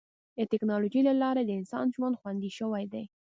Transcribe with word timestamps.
د 0.37 0.39
ټکنالوجۍ 0.51 1.01
له 1.09 1.13
لارې 1.21 1.41
د 1.45 1.51
انسان 1.59 1.85
ژوند 1.95 2.19
خوندي 2.19 2.51
شوی 2.57 2.83
دی. 2.93 3.03